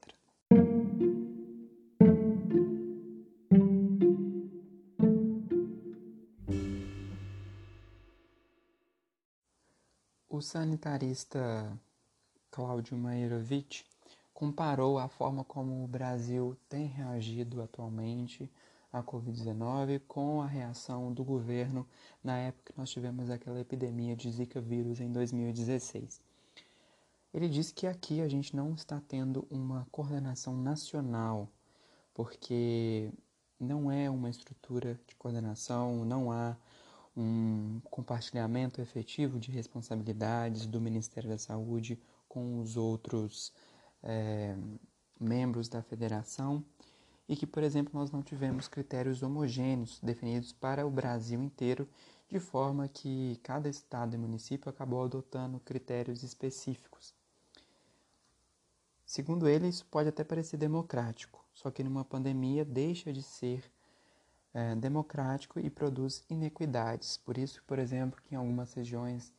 [10.28, 11.78] O sanitarista
[12.52, 13.82] Cláudio Mairovich
[14.34, 18.50] comparou a forma como o Brasil tem reagido atualmente
[18.92, 21.88] à Covid-19 com a reação do governo
[22.22, 26.20] na época que nós tivemos aquela epidemia de Zika vírus em 2016.
[27.32, 31.48] Ele disse que aqui a gente não está tendo uma coordenação nacional,
[32.12, 33.10] porque
[33.58, 36.54] não é uma estrutura de coordenação, não há
[37.16, 41.98] um compartilhamento efetivo de responsabilidades do Ministério da Saúde
[42.32, 43.52] com os outros
[44.02, 44.56] é,
[45.20, 46.64] membros da federação
[47.28, 51.86] e que, por exemplo, nós não tivemos critérios homogêneos definidos para o Brasil inteiro,
[52.30, 57.14] de forma que cada estado e município acabou adotando critérios específicos.
[59.04, 63.62] Segundo ele, isso pode até parecer democrático, só que numa pandemia deixa de ser
[64.54, 67.18] é, democrático e produz inequidades.
[67.18, 69.30] Por isso, por exemplo, que em algumas regiões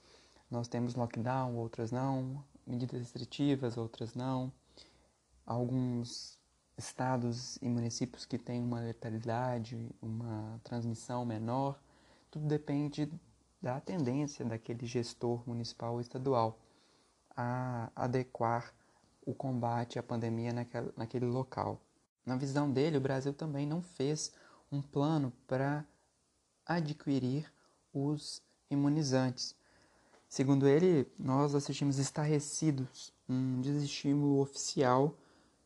[0.51, 4.51] nós temos lockdown, outras não, medidas restritivas, outras não.
[5.45, 6.39] Alguns
[6.77, 11.79] estados e municípios que têm uma letalidade, uma transmissão menor,
[12.31, 13.11] tudo depende
[13.61, 16.59] da tendência daquele gestor municipal ou estadual
[17.35, 18.73] a adequar
[19.25, 21.81] o combate à pandemia naquele, naquele local.
[22.25, 24.33] Na visão dele, o Brasil também não fez
[24.71, 25.85] um plano para
[26.65, 27.51] adquirir
[27.93, 29.55] os imunizantes.
[30.33, 35.15] Segundo ele, nós assistimos estarrecidos um desestímulo oficial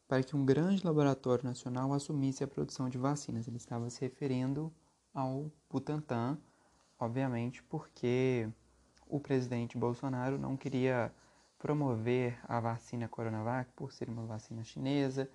[0.10, 3.48] para que um grande laboratório nacional assumisse a produção de vacinas.
[3.48, 4.70] Ele estava se referindo
[5.14, 6.38] ao Butantan,
[7.00, 8.50] obviamente, porque
[9.08, 11.14] o presidente Bolsonaro não queria
[11.58, 15.30] promover a vacina Coronavac por ser uma vacina chinesa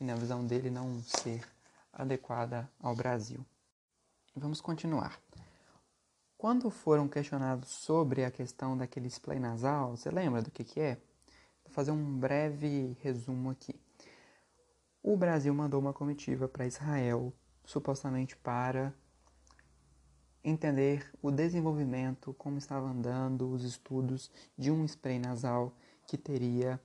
[0.00, 1.46] e, na visão dele, não ser
[1.92, 3.44] adequada ao Brasil.
[4.34, 5.20] Vamos continuar.
[6.38, 10.94] Quando foram questionados sobre a questão daquele spray nasal, você lembra do que, que é?
[11.64, 13.74] Vou fazer um breve resumo aqui.
[15.02, 18.94] O Brasil mandou uma comitiva para Israel, supostamente para
[20.44, 25.74] entender o desenvolvimento, como estava andando os estudos de um spray nasal
[26.06, 26.80] que teria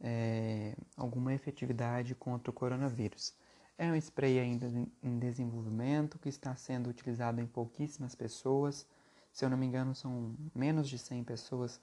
[0.00, 3.34] é, alguma efetividade contra o coronavírus.
[3.78, 8.86] É um spray ainda em desenvolvimento que está sendo utilizado em pouquíssimas pessoas.
[9.30, 11.78] Se eu não me engano, são menos de 100 pessoas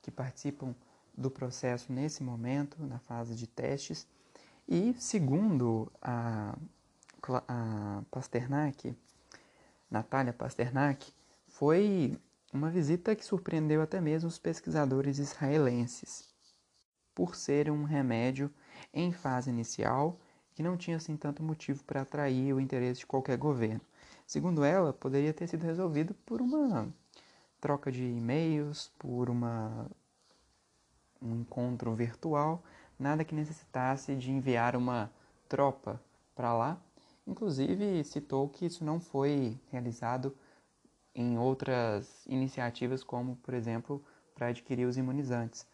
[0.00, 0.74] que participam
[1.16, 4.06] do processo nesse momento, na fase de testes.
[4.66, 6.56] E segundo a,
[7.46, 8.96] a Pasternak,
[9.90, 11.12] Natália Pasternak,
[11.46, 12.18] foi
[12.54, 16.32] uma visita que surpreendeu até mesmo os pesquisadores israelenses,
[17.14, 18.50] por ser um remédio
[18.94, 20.18] em fase inicial
[20.54, 23.80] que não tinha assim tanto motivo para atrair o interesse de qualquer governo.
[24.26, 26.88] Segundo ela, poderia ter sido resolvido por uma
[27.60, 29.90] troca de e-mails, por uma,
[31.20, 32.62] um encontro virtual,
[32.98, 35.10] nada que necessitasse de enviar uma
[35.48, 36.00] tropa
[36.34, 36.78] para lá.
[37.26, 40.36] Inclusive, citou que isso não foi realizado
[41.14, 45.66] em outras iniciativas, como, por exemplo, para adquirir os imunizantes.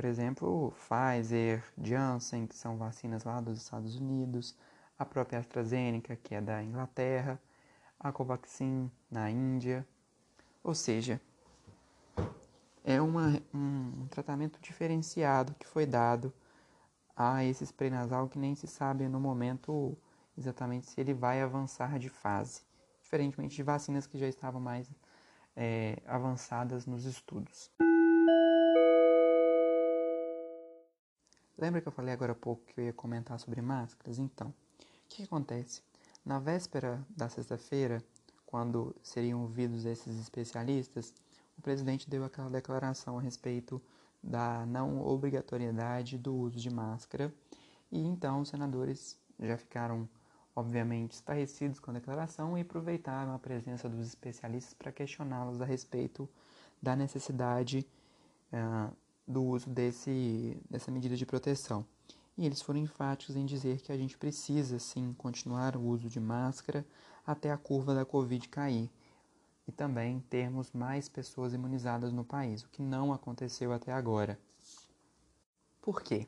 [0.00, 4.56] Por exemplo, Pfizer, Janssen, que são vacinas lá dos Estados Unidos,
[4.98, 7.38] a própria AstraZeneca, que é da Inglaterra,
[7.98, 9.86] a Covaxin na Índia.
[10.64, 11.20] Ou seja,
[12.82, 16.32] é uma, um, um tratamento diferenciado que foi dado
[17.14, 19.94] a esse spray nasal que nem se sabe no momento
[20.34, 22.62] exatamente se ele vai avançar de fase,
[23.02, 24.90] diferentemente de vacinas que já estavam mais
[25.54, 27.70] é, avançadas nos estudos.
[31.60, 34.18] Lembra que eu falei agora há pouco que eu ia comentar sobre máscaras?
[34.18, 34.54] Então, o
[35.10, 35.82] que acontece?
[36.24, 38.02] Na véspera da sexta-feira,
[38.46, 41.12] quando seriam ouvidos esses especialistas,
[41.58, 43.80] o presidente deu aquela declaração a respeito
[44.22, 47.30] da não obrigatoriedade do uso de máscara
[47.92, 50.08] e então os senadores já ficaram
[50.56, 56.28] obviamente estarrecidos com a declaração e aproveitaram a presença dos especialistas para questioná-los a respeito
[56.82, 57.86] da necessidade
[58.52, 58.94] uh,
[59.30, 61.86] do uso desse, dessa medida de proteção.
[62.36, 66.18] E eles foram enfáticos em dizer que a gente precisa sim continuar o uso de
[66.18, 66.84] máscara
[67.26, 68.90] até a curva da Covid cair
[69.68, 74.38] e também termos mais pessoas imunizadas no país, o que não aconteceu até agora.
[75.80, 76.26] Por quê?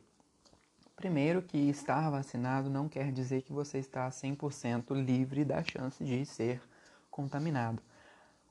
[0.95, 6.25] Primeiro, que estar vacinado não quer dizer que você está 100% livre da chance de
[6.25, 6.63] ser
[7.11, 7.83] contaminado.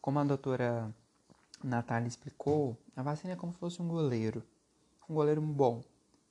[0.01, 0.93] Como a doutora
[1.63, 4.43] Natália explicou, a vacina é como se fosse um goleiro.
[5.09, 5.83] Um goleiro bom,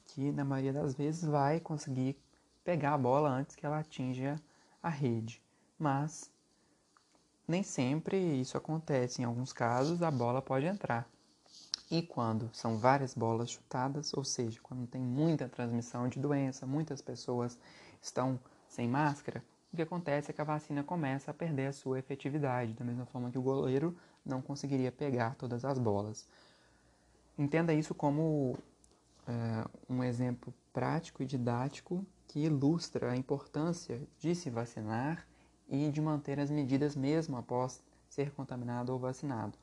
[0.07, 2.17] que na maioria das vezes vai conseguir
[2.65, 4.41] pegar a bola antes que ela atinja
[4.83, 5.43] a rede.
[5.79, 6.31] Mas
[7.47, 9.23] nem sempre isso acontece.
[9.23, 11.09] Em alguns casos, a bola pode entrar.
[11.91, 17.03] E quando são várias bolas chutadas, ou seja, quando tem muita transmissão de doença, muitas
[17.03, 17.59] pessoas
[18.01, 21.99] estão sem máscara, o que acontece é que a vacina começa a perder a sua
[21.99, 23.97] efetividade, da mesma forma que o goleiro
[24.31, 26.27] não conseguiria pegar todas as bolas.
[27.37, 28.57] Entenda isso como
[29.27, 35.27] é, um exemplo prático e didático que ilustra a importância de se vacinar
[35.69, 39.59] e de manter as medidas mesmo após ser contaminado ou vacinado.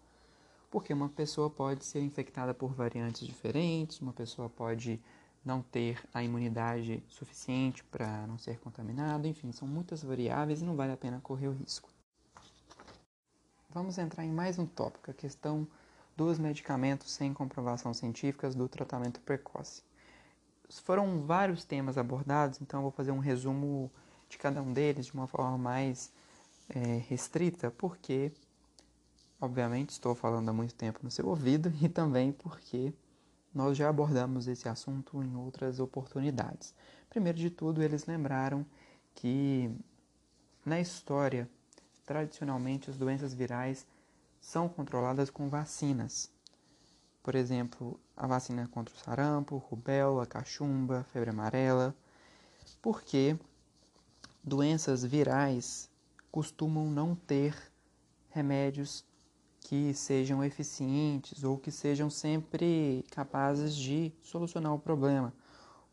[0.70, 5.01] Porque uma pessoa pode ser infectada por variantes diferentes, uma pessoa pode
[5.43, 10.76] não ter a imunidade suficiente para não ser contaminado, enfim, são muitas variáveis e não
[10.76, 11.89] vale a pena correr o risco.
[13.70, 15.68] Vamos entrar em mais um tópico, a questão
[16.15, 19.84] dos medicamentos sem comprovação científica do tratamento precoce.
[20.70, 23.91] Foram vários temas abordados, então eu vou fazer um resumo
[24.30, 26.13] de cada um deles de uma forma mais
[26.70, 28.32] é, restrita, porque,
[29.39, 32.93] obviamente, estou falando há muito tempo no seu ouvido e também porque
[33.53, 36.74] nós já abordamos esse assunto em outras oportunidades.
[37.09, 38.65] Primeiro de tudo, eles lembraram
[39.13, 39.70] que
[40.65, 41.49] na história,
[42.07, 43.85] tradicionalmente, as doenças virais
[44.39, 46.31] são controladas com vacinas.
[47.21, 51.93] Por exemplo, a vacina contra o sarampo, rubéola, cachumba, febre amarela,
[52.81, 53.37] porque
[54.41, 55.89] doenças virais
[56.31, 57.53] costumam não ter
[58.29, 59.03] remédios
[59.59, 65.33] que sejam eficientes ou que sejam sempre capazes de solucionar o problema.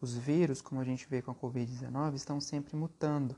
[0.01, 3.35] Os vírus, como a gente vê com a Covid-19, estão sempre mutando.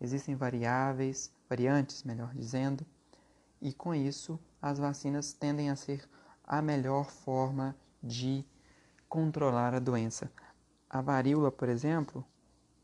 [0.00, 2.84] Existem variáveis, variantes, melhor dizendo,
[3.60, 6.08] e com isso as vacinas tendem a ser
[6.44, 8.44] a melhor forma de
[9.08, 10.30] controlar a doença.
[10.88, 12.24] A varíola, por exemplo,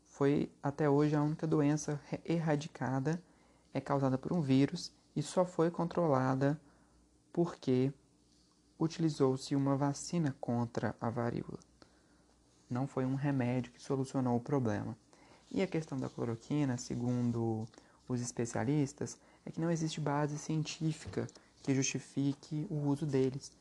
[0.07, 3.21] foi até hoje a única doença erradicada
[3.73, 6.59] é causada por um vírus e só foi controlada
[7.31, 7.93] porque
[8.79, 11.59] utilizou-se uma vacina contra a varíola.
[12.69, 14.97] Não foi um remédio que solucionou o problema.
[15.53, 17.67] E a questão da cloroquina, segundo
[18.07, 21.27] os especialistas, é que não existe base científica
[21.61, 23.51] que justifique o uso deles.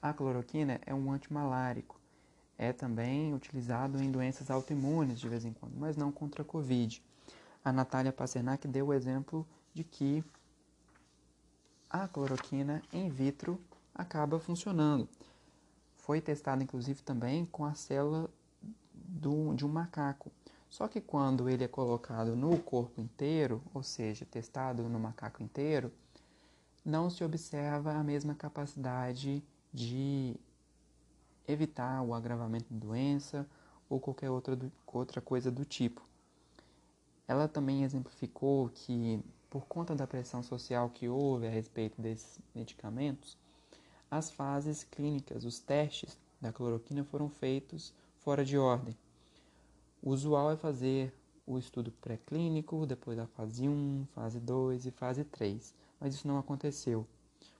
[0.00, 1.98] A cloroquina é um antimalárico.
[2.56, 7.02] É também utilizado em doenças autoimunes de vez em quando, mas não contra a Covid.
[7.64, 10.24] A Natália Pasternak deu o exemplo de que
[11.88, 13.60] a cloroquina in vitro
[13.94, 15.08] acaba funcionando.
[15.96, 18.30] Foi testado inclusive também com a célula
[18.92, 20.30] do, de um macaco.
[20.70, 25.92] Só que quando ele é colocado no corpo inteiro, ou seja, testado no macaco inteiro,
[26.84, 29.42] não se observa a mesma capacidade
[29.74, 30.36] de
[31.46, 33.46] evitar o agravamento da doença
[33.88, 34.56] ou qualquer outra,
[34.86, 36.02] outra coisa do tipo.
[37.26, 43.36] Ela também exemplificou que por conta da pressão social que houve a respeito desses medicamentos,
[44.08, 48.96] as fases clínicas, os testes da cloroquina foram feitos fora de ordem.
[50.02, 51.12] O usual é fazer
[51.46, 56.38] o estudo pré-clínico, depois a fase 1, fase 2 e fase 3, mas isso não
[56.38, 57.06] aconteceu,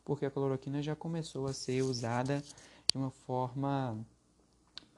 [0.03, 2.43] porque a cloroquina já começou a ser usada
[2.87, 3.99] de uma forma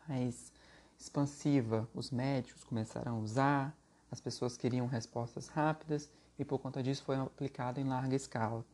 [0.09, 0.53] mais
[0.97, 1.89] expansiva.
[1.93, 3.77] Os médicos começaram a usar,
[4.09, 8.65] as pessoas queriam respostas rápidas e por conta disso foi aplicado em larga escala.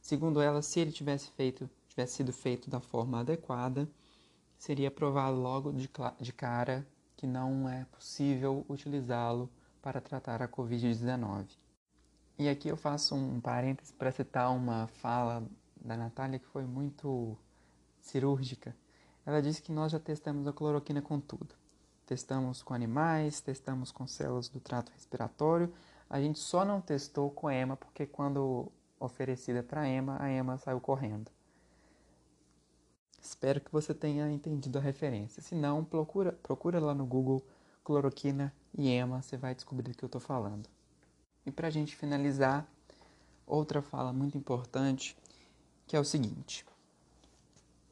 [0.00, 3.88] Segundo ela, se ele tivesse feito, tivesse sido feito da forma adequada,
[4.56, 5.88] seria provado logo de,
[6.20, 6.84] de cara
[7.18, 9.50] que não é possível utilizá-lo
[9.82, 11.48] para tratar a Covid-19.
[12.38, 15.44] E aqui eu faço um parênteses para citar uma fala
[15.76, 17.36] da Natália que foi muito
[18.00, 18.74] cirúrgica.
[19.26, 21.56] Ela disse que nós já testamos a cloroquina com tudo.
[22.06, 25.74] Testamos com animais, testamos com células do trato respiratório,
[26.08, 30.30] a gente só não testou com a EMA porque quando oferecida para a EMA, a
[30.30, 31.32] EMA saiu correndo.
[33.28, 35.42] Espero que você tenha entendido a referência.
[35.42, 37.44] Se não, procura, procura lá no Google
[37.84, 40.66] cloroquina e EMA, você vai descobrir o que eu estou falando.
[41.44, 42.66] E para a gente finalizar,
[43.46, 45.14] outra fala muito importante,
[45.86, 46.64] que é o seguinte.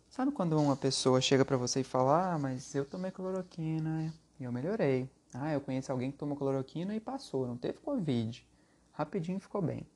[0.08, 4.44] Sabe quando uma pessoa chega para você e fala, ah, mas eu tomei cloroquina e
[4.44, 5.06] eu melhorei.
[5.34, 8.42] Ah, eu conheço alguém que tomou cloroquina e passou, não teve Covid.
[8.90, 9.86] Rapidinho ficou bem.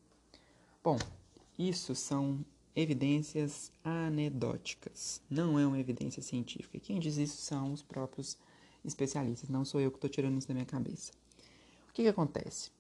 [0.85, 0.99] Bom,
[1.59, 2.45] isso são
[2.75, 6.79] evidências anedóticas, não é uma evidência científica.
[6.79, 8.37] Quem diz isso são os próprios
[8.85, 11.13] especialistas, não sou eu que estou tirando isso da minha cabeça.
[11.89, 12.71] O que, que acontece?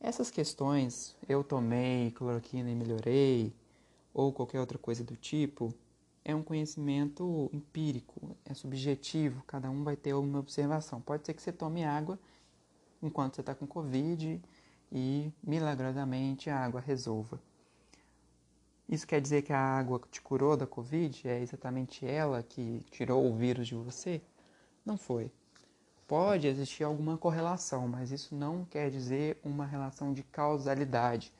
[0.00, 3.52] Essas questões, eu tomei cloroquina e melhorei,
[4.14, 5.74] ou qualquer outra coisa do tipo,
[6.24, 11.00] é um conhecimento empírico, é subjetivo, cada um vai ter uma observação.
[11.00, 12.18] Pode ser que você tome água
[13.02, 14.40] enquanto você está com Covid
[14.92, 17.40] e milagrosamente a água resolva.
[18.88, 21.28] Isso quer dizer que a água te curou da Covid?
[21.28, 24.22] É exatamente ela que tirou o vírus de você?
[24.84, 25.30] Não foi.
[26.08, 31.30] pode existir alguma correlação, mas isso não quer dizer uma relação de causalidade.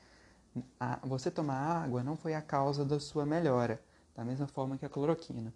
[1.03, 3.81] Você tomar água não foi a causa da sua melhora,
[4.15, 5.51] da mesma forma que a cloroquina.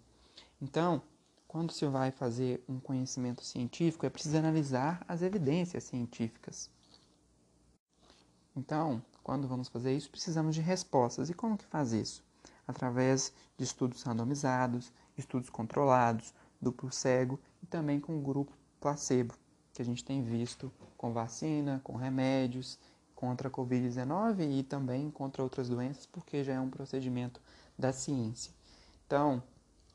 [0.60, 1.00] Então,
[1.46, 6.68] quando se vai fazer um conhecimento científico, é preciso analisar as evidências científicas.
[8.56, 11.30] Então, quando vamos fazer isso, precisamos de respostas.
[11.30, 12.22] E como que faz isso?
[12.68, 19.34] Através de estudos randomizados, estudos controlados, duplo cego e também com o grupo placebo,
[19.72, 22.78] que a gente tem visto com vacina, com remédios
[23.14, 27.40] contra a Covid-19 e também contra outras doenças, porque já é um procedimento
[27.78, 28.52] da ciência.
[29.06, 29.42] Então,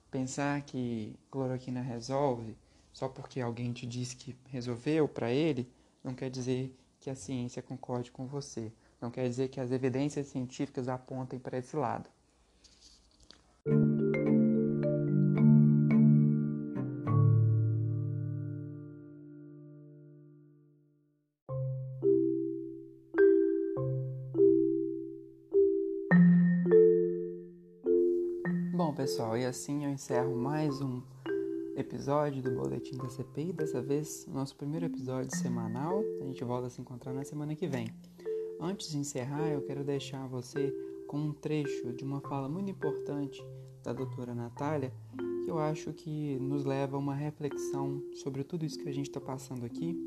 [0.10, 2.58] pensar que cloroquina resolve
[2.92, 5.72] só porque alguém te disse que resolveu para ele,
[6.04, 8.72] não quer dizer que a ciência concorde com você.
[9.02, 12.10] Não quer dizer que as evidências científicas apontem para esse lado.
[28.74, 31.02] Bom, pessoal, e assim eu encerro mais um
[31.78, 33.54] episódio do Boletim da CPI.
[33.54, 36.04] Dessa vez, nosso primeiro episódio semanal.
[36.22, 37.90] A gente volta a se encontrar na semana que vem.
[38.62, 40.74] Antes de encerrar, eu quero deixar você
[41.08, 43.42] com um trecho de uma fala muito importante
[43.82, 44.94] da doutora Natália,
[45.46, 49.08] que eu acho que nos leva a uma reflexão sobre tudo isso que a gente
[49.08, 49.98] está passando aqui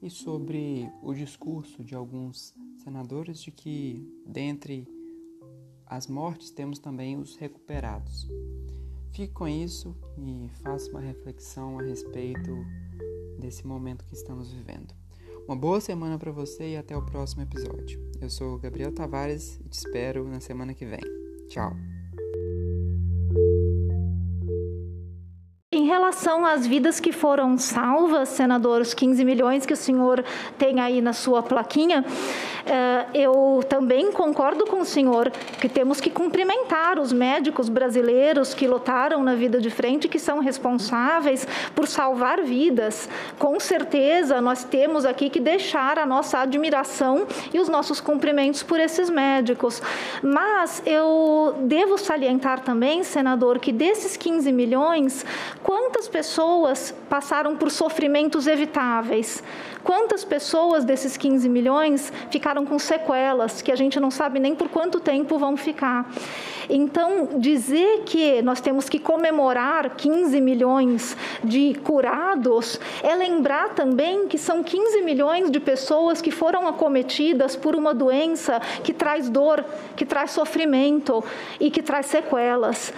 [0.00, 4.88] e sobre o discurso de alguns senadores de que, dentre
[5.86, 8.26] as mortes, temos também os recuperados.
[9.12, 12.50] Fique com isso e faça uma reflexão a respeito
[13.38, 15.01] desse momento que estamos vivendo.
[15.46, 18.00] Uma boa semana para você e até o próximo episódio.
[18.20, 21.00] Eu sou Gabriel Tavares e te espero na semana que vem.
[21.48, 21.91] Tchau.
[26.22, 30.24] Relação às vidas que foram salvas, senadores, 15 milhões que o senhor
[30.56, 32.04] tem aí na sua plaquinha,
[32.64, 38.68] eh, eu também concordo com o senhor que temos que cumprimentar os médicos brasileiros que
[38.68, 41.44] lutaram na vida de frente, que são responsáveis
[41.74, 43.08] por salvar vidas.
[43.36, 48.78] Com certeza, nós temos aqui que deixar a nossa admiração e os nossos cumprimentos por
[48.78, 49.82] esses médicos.
[50.22, 55.26] Mas eu devo salientar também, senador, que desses 15 milhões,
[55.64, 59.42] quantas pessoas passaram por sofrimentos evitáveis?
[59.82, 64.68] Quantas pessoas desses 15 milhões ficaram com sequelas que a gente não sabe nem por
[64.68, 66.08] quanto tempo vão ficar?
[66.70, 74.38] Então, dizer que nós temos que comemorar 15 milhões de curados é lembrar também que
[74.38, 79.64] são 15 milhões de pessoas que foram acometidas por uma doença que traz dor,
[79.96, 81.24] que traz sofrimento
[81.58, 82.92] e que traz sequelas.